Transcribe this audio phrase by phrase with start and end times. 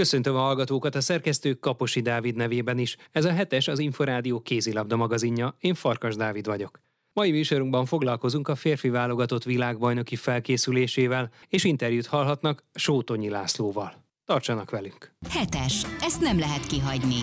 [0.00, 2.96] Köszöntöm a hallgatókat a szerkesztő Kaposi Dávid nevében is.
[3.12, 5.56] Ez a hetes az Inforádió kézilabda magazinja.
[5.58, 6.80] Én Farkas Dávid vagyok.
[7.12, 14.04] Mai műsorunkban foglalkozunk a férfi válogatott világbajnoki felkészülésével, és interjút hallhatnak Sótonyi Lászlóval.
[14.24, 15.12] Tartsanak velünk!
[15.28, 15.82] Hetes.
[16.00, 17.20] Ezt nem lehet kihagyni.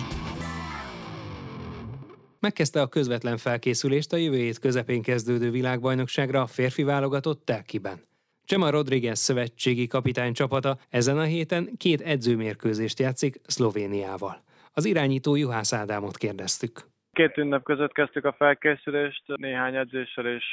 [2.40, 8.07] Megkezdte a közvetlen felkészülést a jövő hét közepén kezdődő világbajnokságra a férfi válogatott Telkiben.
[8.48, 14.42] Csema Rodriguez szövetségi kapitány csapata ezen a héten két edzőmérkőzést játszik Szlovéniával.
[14.72, 16.88] Az irányító Juhász Ádámot kérdeztük.
[17.18, 20.44] Két ünnep között kezdtük a felkészülést, néhány edzéssel és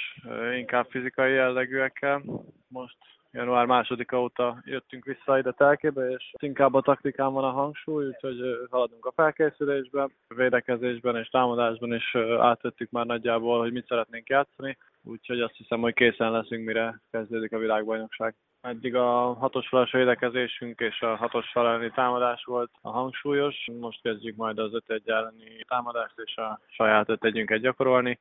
[0.58, 2.24] inkább fizikai jellegűekkel.
[2.68, 2.98] Most
[3.32, 8.68] január másodika óta jöttünk vissza ide telkébe, és inkább a taktikán van a hangsúly, úgyhogy
[8.70, 15.42] haladunk a felkészülésbe, védekezésben és támadásban is átvettük már nagyjából, hogy mit szeretnénk játszani, úgyhogy
[15.42, 18.36] azt hiszem, hogy készen leszünk, mire kezdődik a világbajnokság.
[18.66, 23.70] Eddig a hatos falas védekezésünk és a hatos elleni támadás volt a hangsúlyos.
[23.80, 28.20] Most kezdjük majd az öt egy elleni támadást és a saját öt együnket gyakorolni.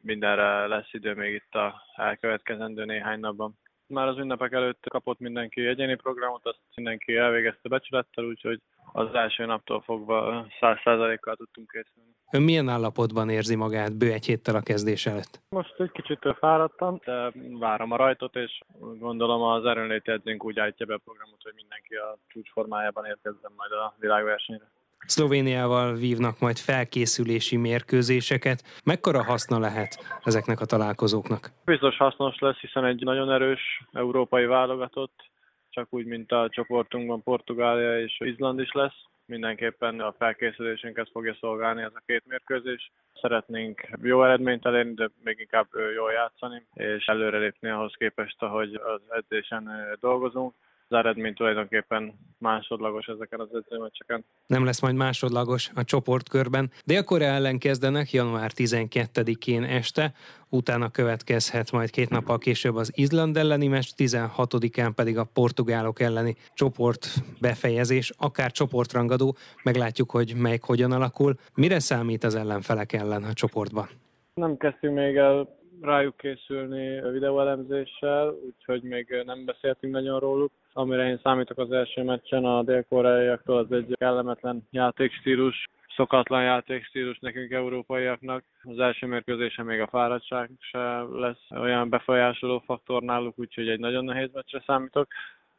[0.00, 3.58] Mindenre lesz idő még itt a elkövetkezendő néhány napban.
[3.86, 8.60] Már az ünnepek előtt kapott mindenki egyéni programot, azt mindenki elvégezte becsülettel, úgyhogy
[8.96, 12.10] az első naptól fogva 100%-kal tudtunk készülni.
[12.30, 15.40] Ön milyen állapotban érzi magát bő egy héttel a kezdés előtt?
[15.48, 18.60] Most egy kicsit fáradtam, de várom a rajtot, és
[18.98, 23.72] gondolom az erőnléti edzőnk úgy állítja be a programot, hogy mindenki a csúcsformájában érkezzen majd
[23.72, 24.64] a világversenyre.
[25.06, 28.80] Szlovéniával vívnak majd felkészülési mérkőzéseket.
[28.84, 31.50] Mekkora haszna lehet ezeknek a találkozóknak?
[31.64, 35.32] Biztos hasznos lesz, hiszen egy nagyon erős európai válogatott,
[35.74, 39.04] csak úgy, mint a csoportunkban Portugália és Izland is lesz.
[39.26, 42.90] Mindenképpen a felkészülésünket fogja szolgálni ez a két mérkőzés.
[43.20, 49.00] Szeretnénk jó eredményt elérni, de még inkább jól játszani, és előrelépni ahhoz képest, ahogy az
[49.08, 50.54] edzésen dolgozunk
[50.88, 54.24] az eredmény tulajdonképpen másodlagos ezeken az edzőmeccseken.
[54.46, 56.70] Nem lesz majd másodlagos a csoportkörben.
[56.84, 60.12] Dél-Korea ellen kezdenek január 12-én este,
[60.48, 66.34] utána következhet majd két nappal később az Izland elleni meccs, 16-án pedig a portugálok elleni
[66.54, 67.06] csoport
[67.40, 71.34] befejezés, akár csoportrangadó, meglátjuk, hogy melyik hogyan alakul.
[71.54, 73.88] Mire számít az ellenfelek ellen a csoportban?
[74.34, 75.48] Nem kezdtünk még el
[75.80, 80.52] rájuk készülni a videóelemzéssel, úgyhogy még nem beszéltünk nagyon róluk.
[80.76, 87.50] Amire én számítok az első meccsen a dél-koreaiaktól, az egy kellemetlen játékstílus, szokatlan játékstílus nekünk
[87.50, 88.44] európaiaknak.
[88.62, 94.04] Az első mérkőzése még a fáradtság se lesz olyan befolyásoló faktor náluk, úgyhogy egy nagyon
[94.04, 95.06] nehéz meccsre számítok.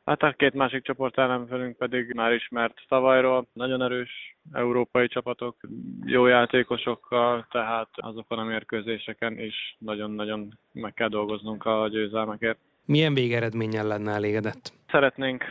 [0.06, 5.56] Hát a két másik csoport ellenfelünk pedig már ismert tavalyról, nagyon erős európai csapatok,
[6.06, 12.60] jó játékosokkal, tehát azokon a mérkőzéseken is nagyon-nagyon meg kell dolgoznunk a győzelmekért.
[12.86, 14.74] Milyen végeredménnyel lenne elégedett?
[14.92, 15.44] Szeretnénk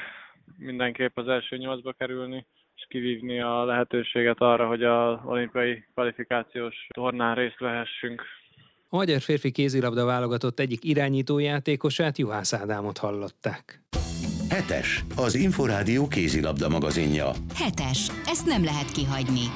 [0.59, 2.47] mindenképp az első nyolcba kerülni,
[2.77, 8.23] és kivívni a lehetőséget arra, hogy a olimpiai kvalifikációs tornán részt vehessünk.
[8.89, 13.83] A magyar férfi kézilabda válogatott egyik irányítójátékosát, Juhász Ádámot hallották.
[14.49, 17.31] Hetes, az Inforádió kézilabda magazinja.
[17.55, 19.47] Hetes, ezt nem lehet kihagyni.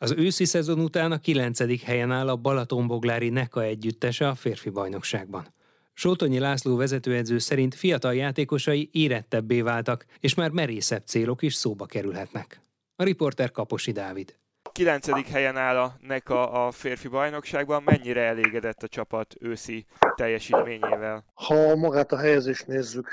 [0.00, 5.54] Az őszi szezon után a kilencedik helyen áll a Balatonboglári Neka együttese a férfi bajnokságban.
[5.92, 12.60] Sótonyi László vezetőedző szerint fiatal játékosai érettebbé váltak, és már merészebb célok is szóba kerülhetnek.
[12.96, 14.36] A riporter Kaposi Dávid.
[14.72, 15.30] 9.
[15.30, 17.82] helyen áll a NECA a férfi bajnokságban.
[17.82, 21.24] Mennyire elégedett a csapat őszi teljesítményével?
[21.34, 23.08] Ha magát a helyezést nézzük,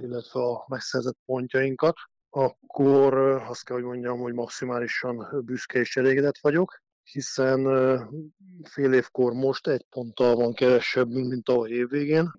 [0.00, 1.94] illetve a megszerzett pontjainkat,
[2.34, 3.14] akkor
[3.48, 7.64] azt kell, hogy mondjam, hogy maximálisan büszke és elégedett vagyok, hiszen
[8.62, 12.30] fél évkor most egy ponttal van kevesebb, mint a évvégén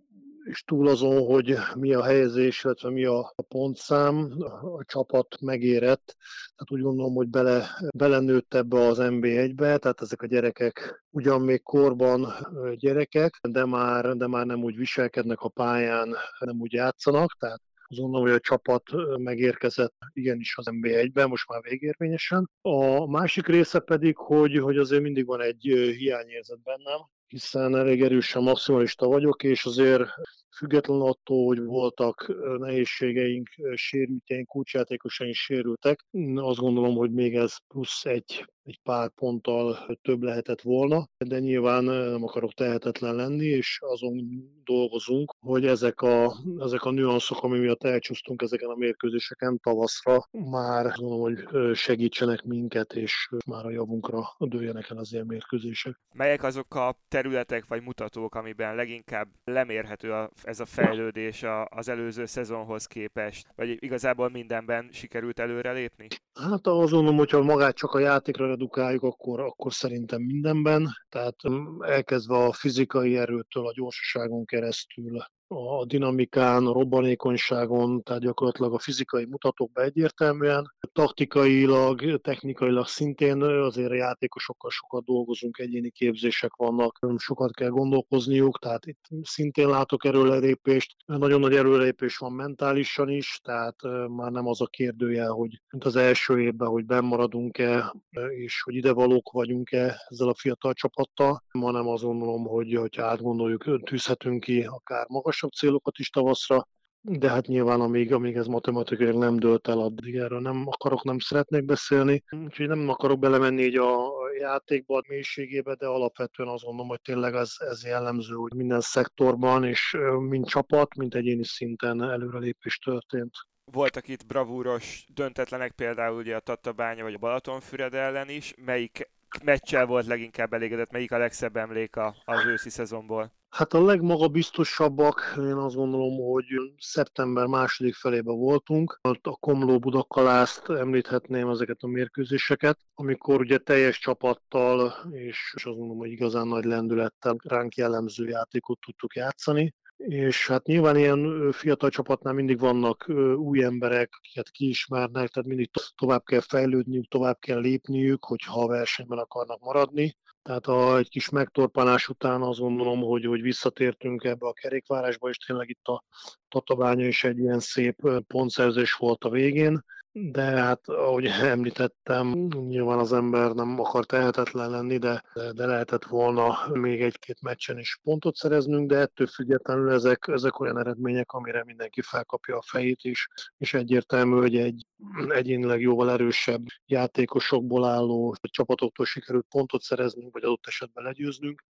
[0.43, 4.31] és túl azon, hogy mi a helyezés, illetve mi a pontszám,
[4.77, 6.15] a csapat megérett,
[6.55, 11.63] tehát úgy gondolom, hogy bele, belenőtt ebbe az NB1-be, tehát ezek a gyerekek ugyan még
[11.63, 12.27] korban
[12.75, 17.61] gyerekek, de már, de már nem úgy viselkednek a pályán, nem úgy játszanak, tehát
[17.93, 18.83] azt gondolom, hogy a csapat
[19.17, 22.49] megérkezett igenis az NB1-ben, most már végérvényesen.
[22.61, 25.61] A másik része pedig, hogy, hogy azért mindig van egy
[25.97, 30.09] hiányérzet bennem, hiszen elég erősen maximalista vagyok, és azért
[30.57, 38.45] független attól, hogy voltak nehézségeink, sérültjeink, kulcsjátékosaink sérültek, azt gondolom, hogy még ez plusz egy
[38.63, 45.35] egy pár ponttal több lehetett volna, de nyilván nem akarok tehetetlen lenni, és azon dolgozunk,
[45.39, 51.19] hogy ezek a, ezek a nüanszok, ami miatt elcsúsztunk ezeken a mérkőzéseken tavaszra, már mondom,
[51.19, 55.99] hogy segítsenek minket, és már a javunkra dőljenek el az ilyen mérkőzések.
[56.13, 62.25] Melyek azok a területek vagy mutatók, amiben leginkább lemérhető a, ez a fejlődés az előző
[62.25, 66.07] szezonhoz képest, vagy igazából mindenben sikerült előrelépni?
[66.33, 70.89] Hát azt gondolom, hogyha magát csak a játékra redukáljuk, akkor, akkor szerintem mindenben.
[71.09, 71.35] Tehát
[71.79, 75.25] elkezdve a fizikai erőtől, a gyorsaságon keresztül,
[75.57, 80.73] a dinamikán, a robbanékonyságon, tehát gyakorlatilag a fizikai mutatókba egyértelműen.
[80.91, 88.85] Taktikailag, technikailag szintén azért a játékosokkal sokat dolgozunk, egyéni képzések vannak, sokat kell gondolkozniuk, tehát
[88.85, 90.95] itt szintén látok erőlépést.
[91.05, 93.75] Nagyon nagy erőlépés van mentálisan is, tehát
[94.07, 97.95] már nem az a kérdője, hogy mint az első évben, hogy bennmaradunk-e,
[98.29, 104.43] és hogy idevalók vagyunk-e ezzel a fiatal csapattal, hanem azt gondolom, hogy ha átgondoljuk, tűzhetünk
[104.43, 106.67] ki akár magas magasabb célokat is tavaszra,
[107.01, 111.19] de hát nyilván amíg, amíg ez matematikailag nem dőlt el, addig erről nem akarok, nem
[111.19, 112.23] szeretnék beszélni.
[112.43, 117.33] Úgyhogy nem akarok belemenni így a játékba, a mélységébe, de alapvetően azt gondolom, hogy tényleg
[117.33, 123.33] ez, ez jellemző, hogy minden szektorban, és mind csapat, mind egyéni szinten előrelépés történt.
[123.71, 128.53] Voltak itt bravúros döntetlenek, például ugye a Tatabánya vagy a Balatonfüred ellen is.
[128.65, 129.09] Melyik
[129.43, 131.95] meccsel volt leginkább elégedett, melyik a legszebb emlék
[132.25, 133.42] az őszi szezonból?
[133.53, 136.45] Hát a legmagabiztosabbak, én azt gondolom, hogy
[136.77, 138.99] szeptember második felében voltunk.
[139.21, 146.11] A Komló Budakalászt említhetném ezeket a mérkőzéseket, amikor ugye teljes csapattal, és azt gondolom, hogy
[146.11, 149.73] igazán nagy lendülettel ránk jellemző játékot tudtuk játszani
[150.07, 156.23] és hát nyilván ilyen fiatal csapatnál mindig vannak új emberek, akiket kiismernek, tehát mindig tovább
[156.23, 160.17] kell fejlődniük, tovább kell lépniük, hogyha a versenyben akarnak maradni.
[160.41, 165.37] Tehát a, egy kis megtorpanás után azt gondolom, hogy, hogy visszatértünk ebbe a kerékvárásba, és
[165.37, 166.03] tényleg itt a
[166.47, 169.83] Tatabánya is egy ilyen szép pontszerzés volt a végén
[170.15, 171.25] de hát ahogy
[171.55, 172.27] említettem,
[172.67, 177.99] nyilván az ember nem akar tehetetlen lenni, de, de lehetett volna még egy-két meccsen is
[178.03, 183.27] pontot szereznünk, de ettől függetlenül ezek, ezek olyan eredmények, amire mindenki felkapja a fejét is,
[183.57, 184.85] és egyértelmű, hogy egy
[185.29, 191.63] egyénileg jóval erősebb játékosokból álló csapatoktól sikerült pontot szereznünk, vagy adott esetben legyőznünk,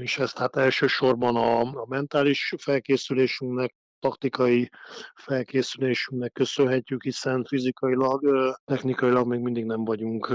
[0.00, 4.70] és ezt hát elsősorban a, a mentális felkészülésünknek, taktikai
[5.14, 8.22] felkészülésünknek köszönhetjük, hiszen fizikailag,
[8.64, 10.26] technikailag még mindig nem vagyunk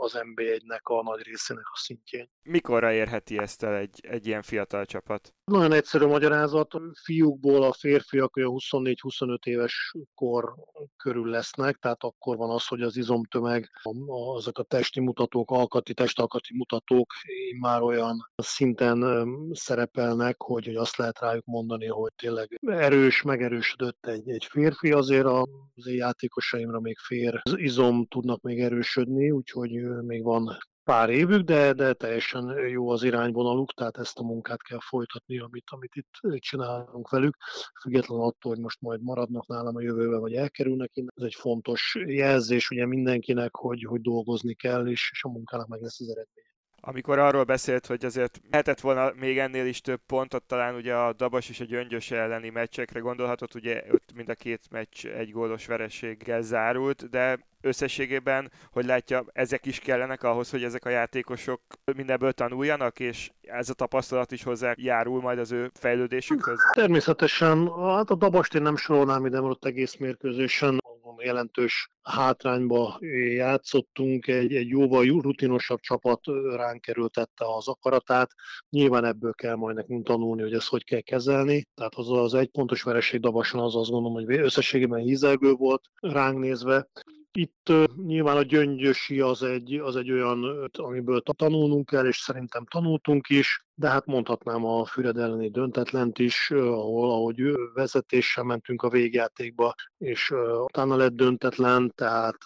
[0.00, 2.30] az NB1-nek a nagy részének a szintjén.
[2.42, 5.34] Mikorra érheti ezt el egy, egy ilyen fiatal csapat?
[5.44, 6.74] Nagyon egyszerű magyarázat.
[7.04, 10.54] Fiúkból a férfiak olyan 24-25 éves kor
[10.96, 13.70] körül lesznek, tehát akkor van az, hogy az izomtömeg,
[14.06, 17.12] azok a testi mutatók, alkati, testalkati mutatók
[17.60, 24.28] már olyan szinten szerepelnek, hogy, hogy azt lehet rájuk mondani, hogy tényleg erős, megerősödött egy,
[24.28, 29.70] egy férfi, azért az én játékosaimra még fér az izom tudnak még erősödni, úgyhogy
[30.02, 34.78] még van pár évük, de, de teljesen jó az irányvonaluk, tehát ezt a munkát kell
[34.80, 37.36] folytatni, amit, amit itt csinálunk velük,
[37.82, 41.12] függetlenül attól, hogy most majd maradnak nálam a jövőben, vagy elkerülnek innen.
[41.16, 45.80] Ez egy fontos jelzés ugye mindenkinek, hogy, hogy dolgozni kell, és, és a munkának meg
[45.80, 46.43] lesz az eredmény
[46.86, 51.12] amikor arról beszélt, hogy azért lehetett volna még ennél is több pontot, talán ugye a
[51.12, 55.66] Dabas és a Gyöngyös elleni meccsekre gondolhatott, ugye ott mind a két meccs egy gólos
[55.66, 61.60] verességgel zárult, de összességében, hogy látja, ezek is kellenek ahhoz, hogy ezek a játékosok
[61.96, 66.58] mindenből tanuljanak, és ez a tapasztalat is hozzá járul majd az ő fejlődésükhöz?
[66.74, 70.80] Természetesen, hát a Dabast én nem sorolnám ide, mert ott egész mérkőzésen
[71.24, 72.98] jelentős hátrányba
[73.34, 76.20] játszottunk, egy, egy jóval rutinosabb csapat
[76.56, 78.30] ránk kerültette az akaratát.
[78.70, 81.66] Nyilván ebből kell majd nekünk tanulni, hogy ezt hogy kell kezelni.
[81.74, 86.38] Tehát az az egy pontos vereség Davason az azt gondolom, hogy összességében hízelgő volt ránk
[86.38, 86.88] nézve.
[87.36, 87.72] Itt
[88.06, 93.64] nyilván a gyöngyösi az egy, az egy olyan, amiből tanulnunk kell, és szerintem tanultunk is,
[93.74, 97.42] de hát mondhatnám a Füred elleni döntetlent is, ahol ahogy
[97.74, 100.30] vezetéssel mentünk a végjátékba, és
[100.64, 102.38] utána lett döntetlen, tehát,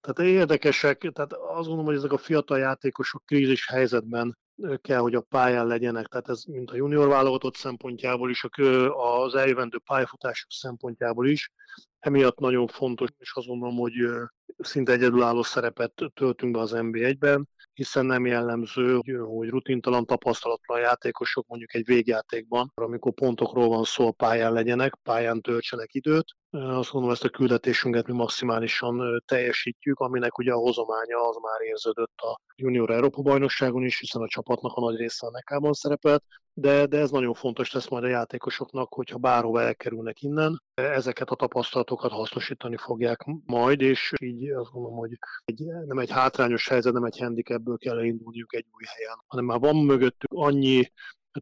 [0.00, 4.38] tehát érdekesek, tehát azt gondolom, hogy ezek a fiatal játékosok krízis helyzetben
[4.80, 8.46] kell, hogy a pályán legyenek, tehát ez mint a junior válogatott szempontjából is,
[8.92, 11.52] az eljövendő pályafutások szempontjából is,
[11.98, 13.92] emiatt nagyon fontos, és azt gondolom, hogy
[14.58, 19.00] szinte egyedülálló szerepet töltünk be az NB1-ben, hiszen nem jellemző,
[19.36, 25.40] hogy rutintalan tapasztalatlan játékosok mondjuk egy végjátékban, amikor pontokról van szó, a pályán legyenek, pályán
[25.40, 26.24] töltsenek időt.
[26.50, 32.16] Azt gondolom, ezt a küldetésünket mi maximálisan teljesítjük, aminek ugye a hozománya az már érződött
[32.16, 36.24] a Junior Európa bajnokságon is, hiszen a csapatnak a nagy része a nekában szerepelt,
[36.58, 41.34] de, de ez nagyon fontos lesz majd a játékosoknak, hogyha bárhova elkerülnek innen, ezeket a
[41.34, 47.04] tapasztalatokat hasznosítani fogják majd, és így azt gondolom, hogy egy, nem egy hátrányos helyzet, nem
[47.04, 50.92] egy handicapből kell elindulniuk egy új helyen, hanem már van mögöttük annyi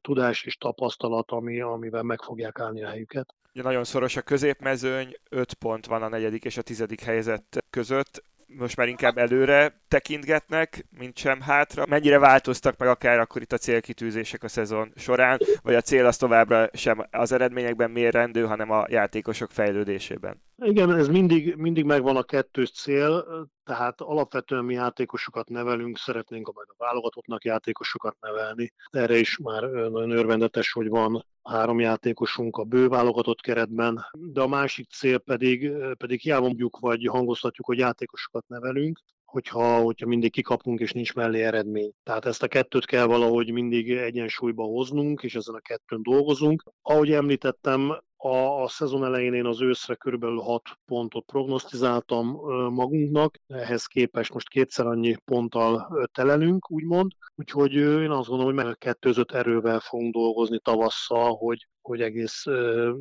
[0.00, 3.34] tudás és tapasztalat, ami, amivel meg fogják állni a helyüket.
[3.52, 8.22] Ugye nagyon szoros a középmezőny, 5 pont van a negyedik és a tizedik helyzet között
[8.58, 11.86] most már inkább előre tekintgetnek, mint sem hátra.
[11.86, 16.16] Mennyire változtak meg akár akkor itt a célkitűzések a szezon során, vagy a cél az
[16.16, 20.42] továbbra sem az eredményekben mérendő, hanem a játékosok fejlődésében?
[20.56, 23.24] Igen, ez mindig, mindig megvan a kettős cél,
[23.64, 28.72] tehát alapvetően mi játékosokat nevelünk, szeretnénk a majd a válogatottnak játékosokat nevelni.
[28.90, 34.48] Erre is már nagyon örvendetes, hogy van három játékosunk a bő válogatott keretben, de a
[34.48, 40.80] másik cél pedig, pedig hiába mondjuk vagy hangoztatjuk, hogy játékosokat nevelünk, hogyha, hogyha mindig kikapunk
[40.80, 41.92] és nincs mellé eredmény.
[42.02, 46.64] Tehát ezt a kettőt kell valahogy mindig egyensúlyba hoznunk, és ezen a kettőn dolgozunk.
[46.82, 52.26] Ahogy említettem, a, a szezon elején én az őszre körülbelül 6 pontot prognosztizáltam
[52.72, 57.12] magunknak, ehhez képest most kétszer annyi ponttal telelünk, úgymond.
[57.34, 62.44] Úgyhogy én azt gondolom, hogy meg kettőzött erővel fogunk dolgozni tavasszal, hogy, hogy egész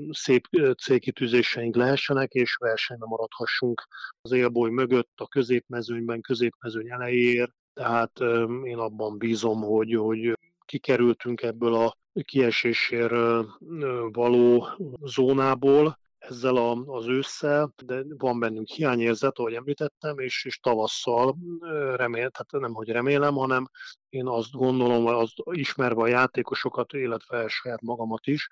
[0.10, 3.88] szép célkitűzéseink lehessenek, és versenyben maradhassunk
[4.22, 7.51] az élboly mögött, a középmezőnyben, középmezőny elejéért.
[7.74, 8.20] Tehát
[8.63, 13.13] én abban bízom, hogy, hogy kikerültünk ebből a kiesésért
[14.12, 14.67] való
[15.03, 21.38] zónából, ezzel a, az ősszel, de van bennünk hiányérzet, ahogy említettem, és, és tavasszal
[21.96, 23.65] remél, tehát nem, hogy remélem, hanem
[24.10, 28.48] én azt gondolom, az, ismerve a játékosokat, illetve saját magamat is,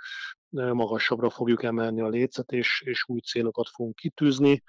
[0.50, 4.64] magasabbra fogjuk emelni a lécet, és, és új célokat fogunk kitűzni,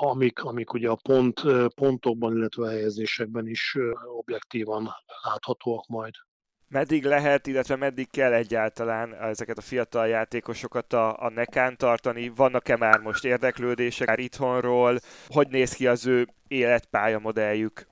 [0.00, 1.42] amik, amik ugye a pont,
[1.74, 3.76] pontokban, illetve a helyezésekben is
[4.16, 4.88] objektívan
[5.22, 6.14] láthatóak majd
[6.72, 12.32] meddig lehet, illetve meddig kell egyáltalán ezeket a fiatal játékosokat a, a nekán tartani?
[12.36, 14.98] Vannak-e már most érdeklődések már itthonról?
[15.28, 17.86] Hogy néz ki az ő életpályamodelljük?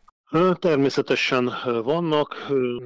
[0.59, 2.37] Természetesen vannak,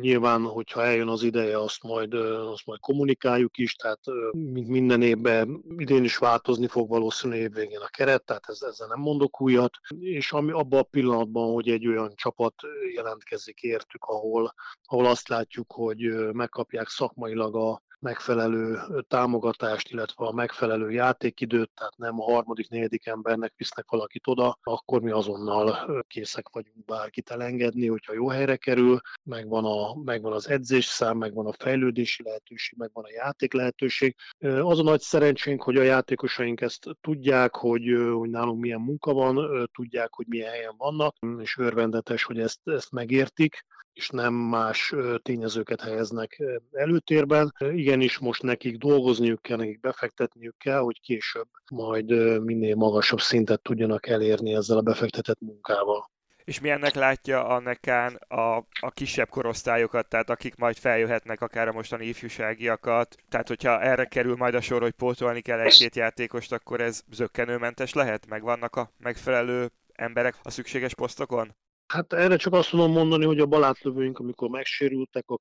[0.01, 2.15] nyilván, hogyha eljön az ideje, azt majd,
[2.53, 4.01] azt majd kommunikáljuk is, tehát
[4.33, 9.01] mint minden évben idén is változni fog valószínűleg évvégén a keret, tehát ez, ezzel nem
[9.01, 12.55] mondok újat, és ami abban a pillanatban, hogy egy olyan csapat
[12.95, 15.99] jelentkezik értük, ahol, ahol azt látjuk, hogy
[16.33, 23.53] megkapják szakmailag a, megfelelő támogatást, illetve a megfelelő játékidőt, tehát nem a harmadik, negyedik embernek
[23.57, 29.65] visznek valakit oda, akkor mi azonnal készek vagyunk bárkit elengedni, hogyha jó helyre kerül, megvan,
[29.65, 34.17] a, megvan az edzés szám, megvan a fejlődési lehetőség, megvan a játék lehetőség.
[34.41, 37.83] Az a nagy szerencsénk, hogy a játékosaink ezt tudják, hogy,
[38.13, 42.93] hogy nálunk milyen munka van, tudják, hogy milyen helyen vannak, és örvendetes, hogy ezt, ezt
[42.93, 43.65] megértik
[43.95, 47.55] és nem más tényezőket helyeznek előtérben.
[47.59, 54.07] Igenis most nekik dolgozniuk kell, nekik befektetniük kell, hogy később majd minél magasabb szintet tudjanak
[54.07, 56.13] elérni ezzel a befektetett munkával.
[56.45, 61.73] És milyennek látja a nekán a, a kisebb korosztályokat, tehát akik majd feljöhetnek akár a
[61.73, 66.81] mostani ifjúságiakat, tehát hogyha erre kerül majd a sor, hogy pótolni kell egy-két játékost, akkor
[66.81, 68.27] ez zöggenőmentes lehet?
[68.27, 71.55] Meg vannak a megfelelő emberek a szükséges posztokon?
[71.95, 75.39] Hát erre csak azt tudom mondani, hogy a balátlövőink, amikor megsérültek, a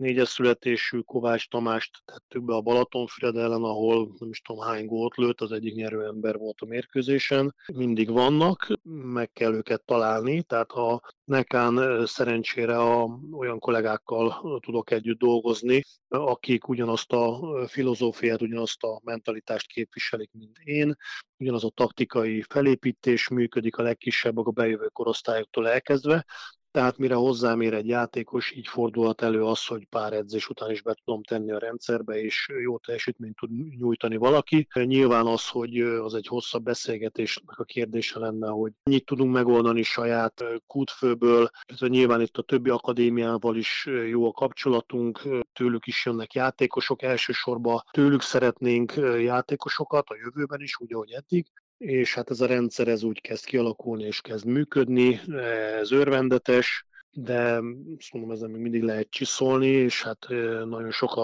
[0.00, 5.16] 2004-es születésű Kovács Tamást tettük be a Balatonfüred ellen, ahol nem is tudom hány gólt
[5.16, 7.54] lőtt, az egyik nyerő ember volt a mérkőzésen.
[7.72, 8.68] Mindig vannak,
[9.02, 16.68] meg kell őket találni, tehát ha Nekán szerencsére a, olyan kollégákkal tudok együtt dolgozni, akik
[16.68, 20.96] ugyanazt a filozófiát, ugyanazt a mentalitást képviselik, mint én,
[21.38, 26.24] ugyanaz a taktikai felépítés működik a legkisebbek a bejövő korosztályoktól elkezdve,
[26.74, 30.82] tehát mire hozzám ér egy játékos, így fordulhat elő az, hogy pár edzés után is
[30.82, 34.68] be tudom tenni a rendszerbe, és jó teljesítményt tud nyújtani valaki.
[34.74, 40.44] Nyilván az, hogy az egy hosszabb beszélgetésnek a kérdése lenne, hogy mit tudunk megoldani saját
[40.66, 45.20] kútfőből, nyilván itt a többi akadémiával is jó a kapcsolatunk,
[45.52, 51.46] tőlük is jönnek játékosok, elsősorban tőlük szeretnénk játékosokat a jövőben is, úgy, ahogy eddig,
[51.78, 55.20] és hát ez a rendszer ez úgy kezd kialakulni és kezd működni,
[55.80, 57.60] ez örvendetes, de
[57.98, 60.26] azt mondom, ezen még mindig lehet csiszolni, és hát
[60.64, 61.16] nagyon sok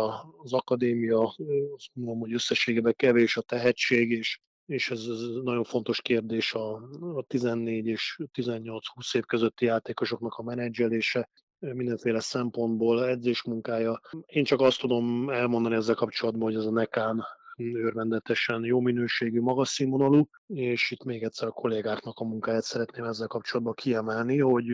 [0.42, 1.34] az akadémia,
[1.74, 4.40] azt mondom, hogy összességében kevés a tehetség, és
[4.70, 6.74] és ez, ez nagyon fontos kérdés a,
[7.16, 8.80] a 14 és 18-20
[9.12, 11.28] év közötti játékosoknak a menedzselése,
[11.58, 14.00] mindenféle szempontból, edzésmunkája.
[14.26, 17.24] Én csak azt tudom elmondani ezzel kapcsolatban, hogy ez a Nekán
[17.60, 23.26] örvendetesen jó minőségű, magas színvonalú, és itt még egyszer a kollégáknak a munkáját szeretném ezzel
[23.26, 24.66] kapcsolatban kiemelni, hogy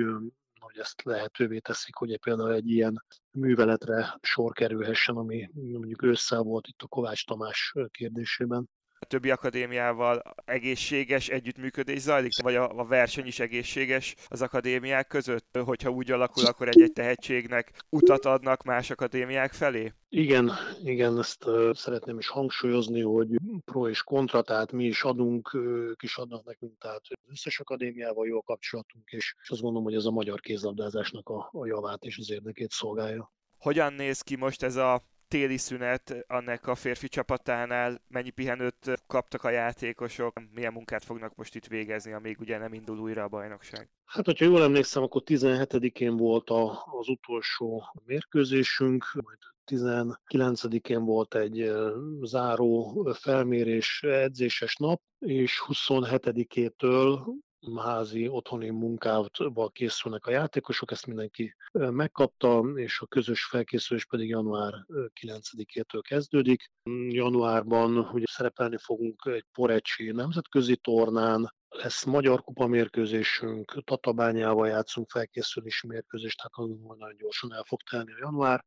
[0.59, 6.67] hogy ezt lehetővé teszik, hogy például egy ilyen műveletre sor kerülhessen, ami mondjuk ősszel volt
[6.67, 13.27] itt a Kovács Tamás kérdésében a többi akadémiával egészséges együttműködés zajlik, vagy a, a verseny
[13.27, 19.53] is egészséges az akadémiák között, hogyha úgy alakul, akkor egy-egy tehetségnek utat adnak más akadémiák
[19.53, 19.93] felé?
[20.09, 20.53] Igen,
[20.85, 23.29] igen, ezt uh, szeretném is hangsúlyozni, hogy
[23.65, 28.39] pro és kontra, tehát mi is adunk, ők is adnak nekünk, tehát összes akadémiával jó
[28.39, 32.31] a kapcsolatunk, és azt gondolom, hogy ez a magyar kézlabdázásnak a, a javát és az
[32.31, 33.33] érdekét szolgálja.
[33.59, 35.03] Hogyan néz ki most ez a
[35.37, 41.55] téli szünet annak a férfi csapatánál, mennyi pihenőt kaptak a játékosok, milyen munkát fognak most
[41.55, 43.89] itt végezni, amíg ugye nem indul újra a bajnokság?
[44.05, 51.73] Hát, hogyha jól emlékszem, akkor 17-én volt a, az utolsó mérkőzésünk, majd 19-én volt egy
[52.23, 57.21] záró felmérés edzéses nap, és 27-től
[57.77, 64.73] házi otthoni munkával készülnek a játékosok, ezt mindenki megkapta, és a közös felkészülés pedig január
[65.21, 66.71] 9-től kezdődik.
[67.09, 75.87] Januárban ugye szerepelni fogunk egy Porecsi nemzetközi tornán, lesz Magyar Kupa mérkőzésünk, Tatabányával játszunk felkészülési
[75.87, 78.65] mérkőzést, tehát azon nagyon gyorsan el fog telni a január.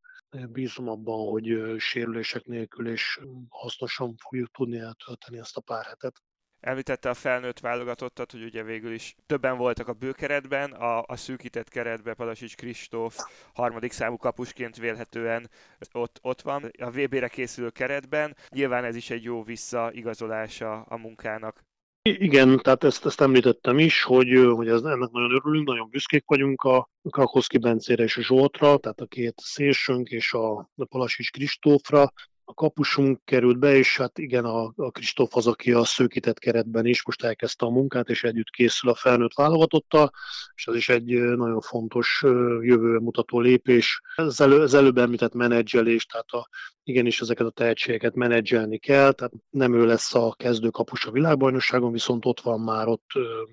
[0.49, 6.21] Bízom abban, hogy sérülések nélkül és hasznosan fogjuk tudni eltölteni ezt a pár hetet.
[6.59, 11.69] Említette a felnőtt válogatottat, hogy ugye végül is többen voltak a bőkeretben, a, a szűkített
[11.69, 13.17] keretben Padasics Kristóf
[13.53, 15.49] harmadik számú kapusként vélhetően
[15.91, 18.35] ott, ott van a VB-re készülő keretben.
[18.49, 21.67] Nyilván ez is egy jó visszaigazolása a munkának.
[22.01, 26.61] Igen, tehát ezt, ezt említettem is, hogy, hogy ez, ennek nagyon örülünk, nagyon büszkék vagyunk
[26.61, 32.11] a Krakowski Bencére és a Zsoltra, tehát a két szélsőnk és a, a Palasics Kristófra,
[32.49, 36.85] a kapusunk került be, és hát igen, a, a Kristóf az, aki a szőkített keretben
[36.85, 40.11] is most elkezdte a munkát, és együtt készül a felnőtt válogatottal,
[40.55, 42.19] és ez is egy nagyon fontos
[42.61, 44.01] jövő mutató lépés.
[44.15, 46.49] Ez, elő, az előbb említett menedzselés, tehát a,
[46.83, 51.91] igenis ezeket a tehetségeket menedzselni kell, tehát nem ő lesz a kezdő kapus a világbajnokságon,
[51.91, 53.09] viszont ott van már ott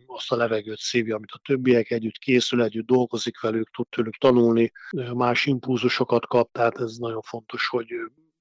[0.06, 4.72] azt a levegőt szívja, amit a többiek együtt készül, együtt dolgozik velük, tud tőlük tanulni,
[5.14, 7.86] más impulzusokat kap, tehát ez nagyon fontos, hogy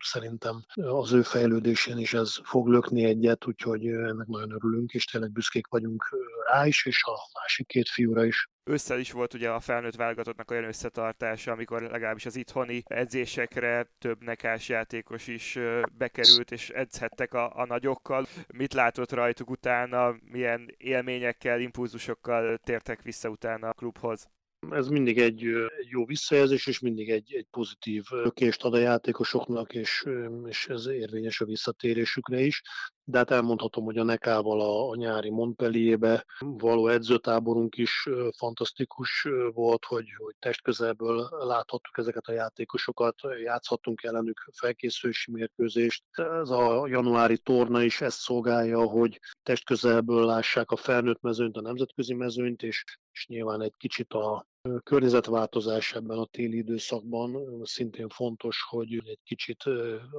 [0.06, 5.32] szerintem az ő fejlődésén is ez fog lökni egyet, úgyhogy ennek nagyon örülünk, és tényleg
[5.32, 6.16] büszkék vagyunk
[6.52, 8.50] rá is, és a másik két fiúra is.
[8.64, 14.24] Összel is volt ugye a felnőtt válogatottnak olyan összetartása, amikor legalábbis az itthoni edzésekre több
[14.24, 15.60] nekás játékos is
[15.98, 18.26] bekerült, és edzhettek a, a nagyokkal.
[18.54, 24.28] Mit látott rajtuk utána, milyen élményekkel, impulzusokkal tértek vissza utána a klubhoz?
[24.72, 25.46] Ez mindig egy,
[25.90, 30.06] jó visszajelzés, és mindig egy, egy pozitív lökést ad a játékosoknak, és,
[30.46, 32.62] és ez érvényes a visszatérésükre is.
[33.04, 39.86] De hát elmondhatom, hogy a Nekával a, a nyári Montpellierbe való edzőtáborunk is fantasztikus volt,
[39.86, 46.04] hogy, hogy testközelből láthattuk ezeket a játékosokat, játszhattunk ellenük felkészülési mérkőzést.
[46.12, 52.14] Ez a januári torna is ezt szolgálja, hogy testközelből lássák a felnőtt mezőnyt, a nemzetközi
[52.14, 54.48] mezőnyt, és, és nyilván egy kicsit a
[54.84, 59.64] környezetváltozás ebben a téli időszakban szintén fontos, hogy egy kicsit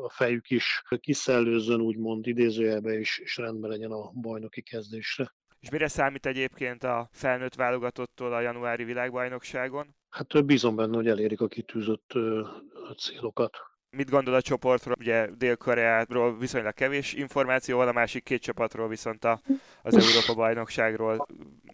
[0.02, 5.34] a fejük is kiszellőzzön, úgymond idézőjelbe is, és rendben legyen a bajnoki kezdésre.
[5.60, 9.94] És mire számít egyébként a felnőtt válogatottól a januári világbajnokságon?
[10.08, 12.12] Hát bízom benne, hogy elérik a kitűzött
[12.98, 13.56] célokat.
[13.90, 14.94] Mit gondol a csoportról?
[14.98, 19.40] Ugye Dél-Koreáról viszonylag kevés információ van, a másik két csapatról viszont a,
[19.82, 21.26] az Európa bajnokságról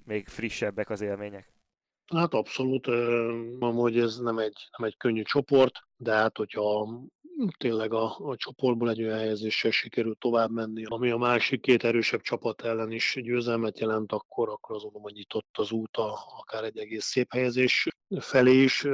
[0.05, 1.52] még frissebbek az élmények.
[2.14, 2.87] Hát abszolút,
[3.61, 6.88] hogy ez nem egy, nem egy könnyű csoport, de hát hogyha
[7.59, 12.20] tényleg a, a csoportból egy olyan helyezéssel sikerült tovább menni, ami a másik két erősebb
[12.20, 16.79] csapat ellen is győzelmet jelent, akkor, akkor azon, hogy nyitott az út a, akár egy
[16.79, 17.88] egész szép helyezés
[18.20, 18.87] felé is,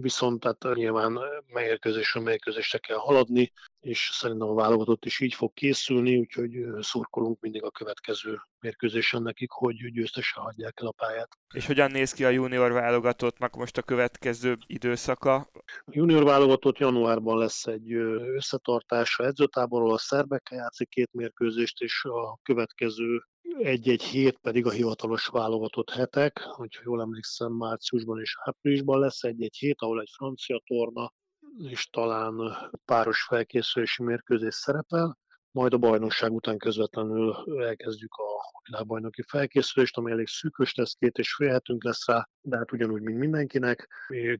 [0.00, 6.16] viszont tehát nyilván mérkőzésről mérkőzésre kell haladni, és szerintem a válogatott is így fog készülni,
[6.16, 11.38] úgyhogy szurkolunk mindig a következő mérkőzésen nekik, hogy győztesen hagyják el a pályát.
[11.54, 15.34] És hogyan néz ki a junior válogatottnak most a következő időszaka?
[15.34, 22.38] A junior válogatott januárban lesz egy összetartása edzőtáborról, a szerbekkel játszik két mérkőzést, és a
[22.42, 23.22] következő
[23.58, 29.56] egy-egy hét pedig a hivatalos válogatott hetek, hogyha jól emlékszem, márciusban és áprilisban lesz egy-egy
[29.56, 31.12] hét, ahol egy francia torna
[31.58, 35.18] és talán páros felkészülési mérkőzés szerepel,
[35.50, 41.34] majd a bajnokság után közvetlenül elkezdjük a világbajnoki felkészülést, ami elég szűkös lesz, két és
[41.34, 43.88] fél hetünk lesz rá, de hát ugyanúgy, mint mindenkinek.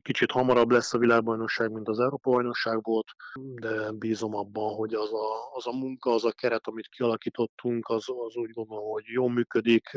[0.01, 3.07] Kicsit hamarabb lesz a világbajnokság, mint az Európa bajnokság volt,
[3.55, 8.05] de bízom abban, hogy az a, az a munka, az a keret, amit kialakítottunk, az,
[8.27, 9.89] az úgy gondolom, hogy jól működik,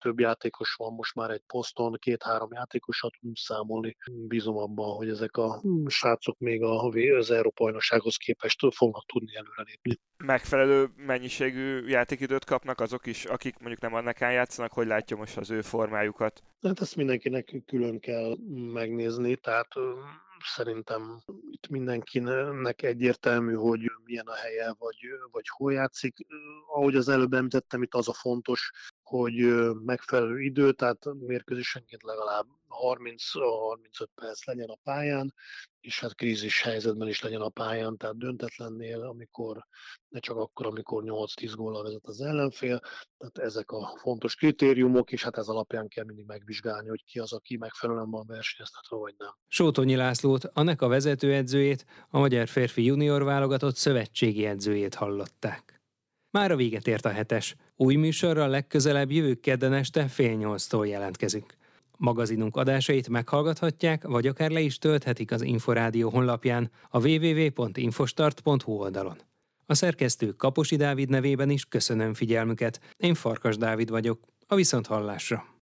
[0.00, 3.96] több játékos van most már egy poszton, két-három játékosat tudunk számolni.
[4.10, 10.00] Bízom abban, hogy ezek a srácok még az Európa bajnoksághoz képest fognak tudni előrelépni.
[10.16, 15.50] Megfelelő mennyiségű játékidőt kapnak azok is, akik mondjuk nem annak játszanak, hogy látja most az
[15.50, 16.42] ő formájukat?
[16.62, 18.36] Hát ezt mindenkinek külön kell
[18.72, 19.68] megnézni, tehát
[20.44, 24.96] szerintem itt mindenkinek egyértelmű, hogy milyen a helye, vagy,
[25.30, 26.16] vagy hol játszik.
[26.74, 28.70] Ahogy az előbb említettem, itt az a fontos,
[29.10, 29.34] hogy
[29.84, 35.34] megfelelő idő, tehát mérkőzésenként legalább 30-35 perc legyen a pályán,
[35.80, 39.66] és hát krízis helyzetben is legyen a pályán, tehát döntetlennél, amikor
[40.08, 42.80] ne csak akkor, amikor 8-10 góllal vezet az ellenfél,
[43.18, 47.32] tehát ezek a fontos kritériumok, és hát ez alapján kell mindig megvizsgálni, hogy ki az,
[47.32, 49.34] aki megfelelően van versenyeztetve, vagy nem.
[49.48, 55.80] Sótonyi Lászlót, a NECA vezetőedzőjét, a Magyar Férfi Junior válogatott szövetségi edzőjét hallották.
[56.30, 57.56] Már a véget ért a hetes.
[57.82, 61.54] Új műsorral legközelebb jövő kedden este fél nyolctól jelentkezünk.
[61.96, 69.16] Magazinunk adásait meghallgathatják, vagy akár le is tölthetik az Inforádió honlapján a www.infostart.hu oldalon.
[69.66, 72.80] A szerkesztő Kaposi Dávid nevében is köszönöm figyelmüket.
[72.96, 74.20] Én Farkas Dávid vagyok.
[74.46, 75.59] A Viszonthallásra!